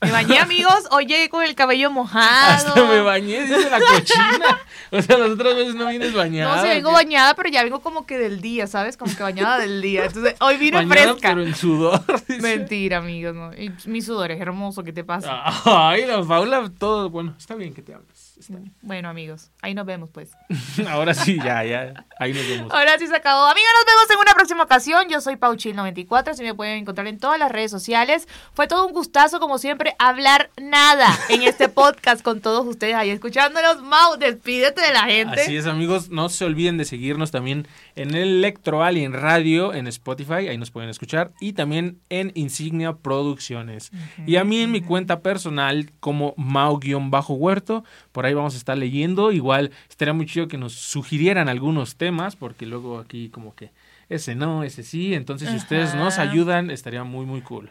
Me 0.00 0.12
bañé, 0.12 0.38
amigos. 0.38 0.84
Hoy 0.92 1.06
llegué 1.06 1.28
con 1.28 1.42
el 1.42 1.54
cabello 1.56 1.90
mojado. 1.90 2.54
Hasta 2.54 2.84
me 2.84 3.00
bañé, 3.02 3.42
dice 3.42 3.68
la 3.68 3.80
cochina. 3.80 4.58
O 4.92 5.02
sea, 5.02 5.18
las 5.18 5.30
otras 5.30 5.56
veces 5.56 5.74
no 5.74 5.88
vienes 5.88 6.14
bañada. 6.14 6.56
No, 6.56 6.62
sí, 6.62 6.68
vengo 6.68 6.92
bañada, 6.92 7.34
pero 7.34 7.48
ya 7.48 7.64
vengo 7.64 7.80
como 7.80 8.06
que 8.06 8.16
del 8.16 8.40
día, 8.40 8.66
¿sabes? 8.68 8.96
Como 8.96 9.14
que 9.14 9.22
bañada 9.22 9.58
del 9.58 9.82
día. 9.82 10.04
Entonces, 10.04 10.36
hoy 10.40 10.56
vine 10.56 10.76
Bañada, 10.78 11.12
fresca. 11.12 11.28
pero 11.30 11.42
en 11.42 11.54
sudor. 11.54 12.00
dice. 12.28 12.40
Mentira, 12.40 12.98
amigos. 12.98 13.34
No. 13.34 13.52
Y 13.52 13.72
mi 13.86 14.00
sudor 14.00 14.30
es 14.30 14.40
hermoso. 14.40 14.84
¿Qué 14.84 14.92
te 14.92 15.02
pasa? 15.04 15.42
Ay, 15.64 16.06
la 16.06 16.22
Paula, 16.22 16.70
todo. 16.78 17.10
Bueno, 17.10 17.34
está 17.36 17.54
bien 17.56 17.74
que 17.74 17.82
te 17.82 17.92
hables. 17.94 18.27
Está 18.38 18.56
bien. 18.56 18.72
Bueno, 18.82 19.08
amigos, 19.08 19.50
ahí 19.62 19.74
nos 19.74 19.84
vemos, 19.84 20.10
pues. 20.10 20.30
Ahora 20.88 21.12
sí, 21.12 21.38
ya, 21.42 21.64
ya. 21.64 22.06
Ahí 22.18 22.32
nos 22.32 22.48
vemos. 22.48 22.72
Ahora 22.72 22.98
sí 22.98 23.06
se 23.06 23.16
acabó. 23.16 23.46
Amigos, 23.46 23.70
nos 23.76 23.86
vemos 23.86 24.10
en 24.10 24.18
una 24.18 24.34
próxima 24.34 24.62
ocasión. 24.62 25.08
Yo 25.08 25.20
soy 25.20 25.34
Pauchil94. 25.34 26.34
Si 26.34 26.42
me 26.42 26.54
pueden 26.54 26.78
encontrar 26.78 27.06
en 27.08 27.18
todas 27.18 27.38
las 27.38 27.50
redes 27.50 27.70
sociales. 27.70 28.28
Fue 28.54 28.68
todo 28.68 28.86
un 28.86 28.92
gustazo, 28.92 29.40
como 29.40 29.58
siempre, 29.58 29.94
hablar 29.98 30.50
nada 30.60 31.08
en 31.28 31.42
este 31.42 31.68
podcast 31.68 32.22
con 32.22 32.40
todos 32.40 32.66
ustedes 32.66 32.94
ahí 32.94 33.10
escuchándolos. 33.10 33.82
Mau, 33.82 34.16
despídete 34.18 34.80
de 34.80 34.92
la 34.92 35.02
gente. 35.04 35.42
Así 35.42 35.56
es, 35.56 35.66
amigos. 35.66 36.10
No 36.10 36.28
se 36.28 36.44
olviden 36.44 36.78
de 36.78 36.84
seguirnos 36.84 37.30
también 37.30 37.66
en 37.96 38.14
el 38.14 38.38
Electro 38.38 38.84
Alien 38.84 39.12
Radio 39.12 39.74
en 39.74 39.86
Spotify. 39.88 40.48
Ahí 40.48 40.58
nos 40.58 40.70
pueden 40.70 40.90
escuchar. 40.90 41.32
Y 41.40 41.54
también 41.54 42.00
en 42.08 42.32
Insignia 42.34 42.94
Producciones. 42.94 43.90
Y 44.26 44.36
a 44.36 44.44
mí 44.44 44.60
en 44.60 44.70
mi 44.70 44.80
cuenta 44.80 45.20
personal 45.20 45.90
como 46.00 46.34
Mau-Huerto. 46.36 47.84
Por 48.12 48.26
ahí 48.26 48.27
vamos 48.34 48.54
a 48.54 48.58
estar 48.58 48.76
leyendo. 48.76 49.32
Igual 49.32 49.70
estaría 49.88 50.14
muy 50.14 50.26
chido 50.26 50.48
que 50.48 50.58
nos 50.58 50.74
sugirieran 50.74 51.48
algunos 51.48 51.96
temas. 51.96 52.36
Porque 52.36 52.66
luego 52.66 52.98
aquí 52.98 53.28
como 53.28 53.54
que 53.54 53.70
ese 54.08 54.34
no, 54.34 54.64
ese 54.64 54.82
sí. 54.82 55.14
Entonces 55.14 55.50
si 55.50 55.56
ustedes 55.56 55.94
nos 55.94 56.18
ayudan 56.18 56.70
estaría 56.70 57.04
muy 57.04 57.26
muy 57.26 57.42
cool. 57.42 57.70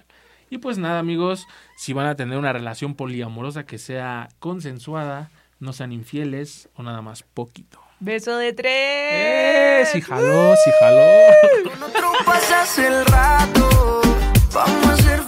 Y 0.50 0.60
pues 0.60 0.78
nada 0.78 1.00
amigos, 1.00 1.46
si 1.76 1.94
van 1.94 2.08
a 2.08 2.16
tener 2.16 2.38
una 2.38 2.54
relación 2.54 2.96
poliamorosa 2.96 3.66
que 3.66 3.78
sea 3.78 4.30
consensuada, 4.40 5.30
no 5.60 5.74
sean 5.74 5.92
infieles 5.92 6.70
o 6.76 6.84
nada 6.84 7.02
más 7.02 7.24
poquito. 7.24 7.82
Beso 8.00 8.38
de 8.38 8.54
tres. 8.54 8.72
¡Eh! 8.72 9.84
Sí 9.92 10.02
jaló, 10.02 10.54
sí 10.64 10.72
jaló. 10.80 11.70
Con 11.70 11.84
otro 11.84 12.12
pasas 12.26 12.78
el 12.80 13.06
rato, 13.06 14.02
vamos 14.54 14.88
a 14.88 14.98
ser 14.98 15.28